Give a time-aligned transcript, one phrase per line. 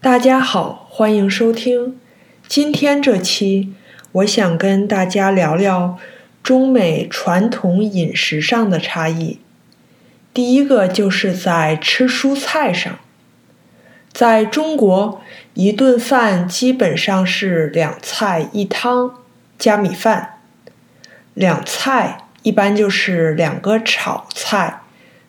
[0.00, 1.98] 大家好，欢迎收听。
[2.46, 3.74] 今天这期，
[4.12, 5.98] 我想跟大家聊聊
[6.40, 9.40] 中美传统饮食上的差异。
[10.32, 12.96] 第一个就是在吃蔬菜上。
[14.12, 15.20] 在中国，
[15.54, 19.16] 一顿饭基本上是两菜一汤
[19.58, 20.38] 加米饭。
[21.34, 24.82] 两菜一般就是两个炒菜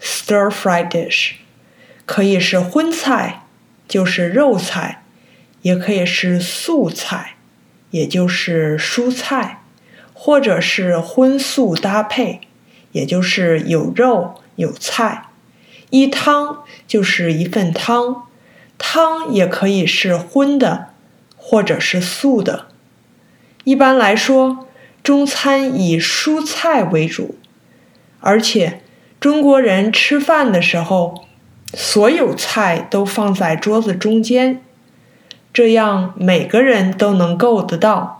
[0.00, 1.32] （stir fry dish），
[2.06, 3.42] 可以是荤菜。
[3.94, 5.04] 就是肉菜，
[5.62, 7.36] 也可以是素菜，
[7.92, 9.62] 也就是蔬菜，
[10.12, 12.40] 或者是荤素搭配，
[12.90, 15.26] 也就是有肉有菜。
[15.90, 18.26] 一汤就是一份汤，
[18.78, 20.88] 汤也可以是荤的，
[21.36, 22.66] 或者是素的。
[23.62, 24.66] 一般来说，
[25.04, 27.38] 中餐以蔬菜为主，
[28.18, 28.80] 而且
[29.20, 31.28] 中国人吃饭的时候。
[31.76, 34.60] 所有菜都放在桌子中间，
[35.52, 38.18] 这样每个人都能够得到，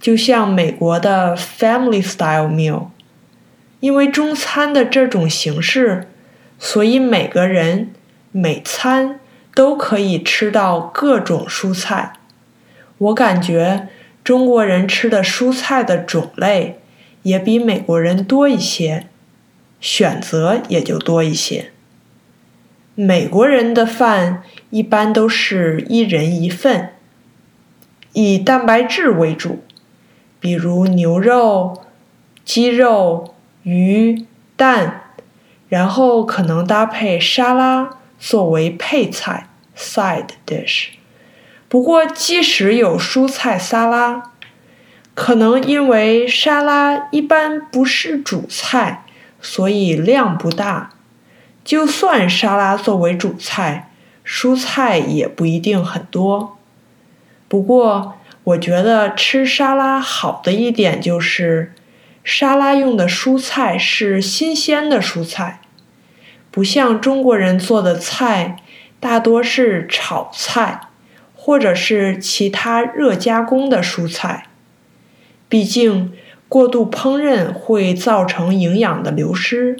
[0.00, 2.88] 就像美国的 family style meal。
[3.80, 6.08] 因为中餐的这种形式，
[6.58, 7.92] 所以每个人
[8.32, 9.20] 每餐
[9.54, 12.14] 都可以吃到各种蔬菜。
[12.96, 13.88] 我感觉
[14.22, 16.80] 中国人吃的蔬菜的种类
[17.24, 19.06] 也比美国人多一些，
[19.80, 21.72] 选择也就多一些。
[22.96, 26.90] 美国人的饭一般都是一人一份，
[28.12, 29.64] 以蛋白质为主，
[30.38, 31.82] 比如牛肉、
[32.44, 33.34] 鸡肉、
[33.64, 35.10] 鱼、蛋，
[35.68, 40.90] 然后可能搭配沙拉作为配菜 （side dish）。
[41.68, 44.30] 不过，即使有蔬菜沙拉，
[45.16, 49.04] 可能因为沙拉一般不是主菜，
[49.40, 50.90] 所以量不大。
[51.64, 53.90] 就算沙拉作为主菜，
[54.24, 56.58] 蔬菜也不一定很多。
[57.48, 61.72] 不过，我觉得吃沙拉好的一点就是，
[62.22, 65.60] 沙拉用的蔬菜是新鲜的蔬菜，
[66.50, 68.56] 不像中国人做的菜
[69.00, 70.88] 大多是炒菜
[71.34, 74.48] 或者是其他热加工的蔬菜。
[75.48, 76.12] 毕竟，
[76.48, 79.78] 过度烹饪会造成营养的流失。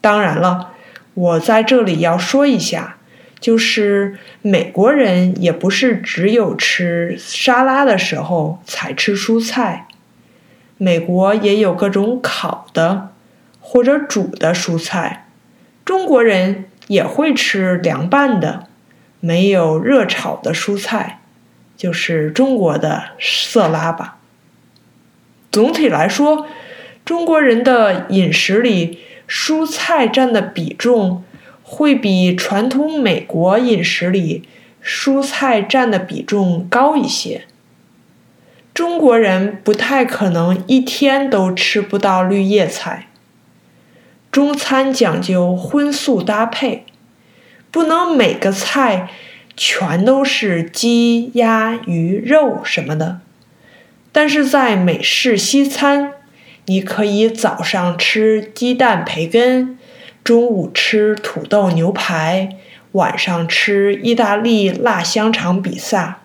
[0.00, 0.74] 当然了，
[1.18, 2.98] 我在这里要说一下，
[3.40, 9.88] 就是美国人也不是只有吃沙拉的时候才吃蔬菜，
[10.76, 13.10] 美国也有各种烤的
[13.58, 15.26] 或者煮的蔬菜。
[15.84, 18.68] 中国人也会吃凉拌的，
[19.18, 21.18] 没有热炒的蔬菜，
[21.76, 24.18] 就是中国的色拉吧。
[25.50, 26.46] 总体来说，
[27.04, 29.00] 中国人的饮食里。
[29.28, 31.22] 蔬菜占的比重
[31.62, 34.48] 会比传统美国饮食里
[34.82, 37.44] 蔬菜占的比重高一些。
[38.72, 43.08] 中国人不太可能一天都吃不到绿叶菜。
[44.32, 46.84] 中餐讲究荤素搭配，
[47.70, 49.10] 不能每个菜
[49.56, 53.20] 全都是鸡、鸭、鱼、肉什么的。
[54.10, 56.14] 但是在美式西餐。
[56.68, 59.78] 你可以早上吃鸡蛋培根，
[60.22, 62.56] 中午吃土豆牛排，
[62.92, 66.18] 晚上吃意大利辣香肠比萨。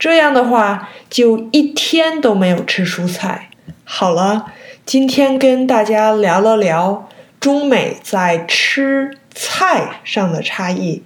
[0.00, 3.50] 这样的话，就一天都没有吃蔬菜。
[3.84, 4.52] 好了，
[4.84, 7.08] 今天跟大家聊了聊
[7.38, 11.04] 中美在吃菜上的差异，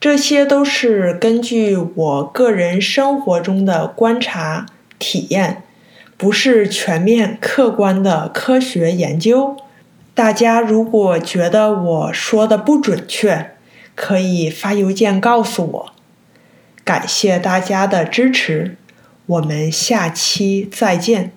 [0.00, 4.66] 这些都是根据我个人生活中的观察
[5.00, 5.64] 体验。
[6.20, 9.56] 不是全面客观的科学研究，
[10.12, 13.52] 大家如果觉得我说的不准确，
[13.94, 15.92] 可以发邮件告诉我。
[16.84, 18.76] 感谢大家的支持，
[19.24, 21.32] 我们下期再见。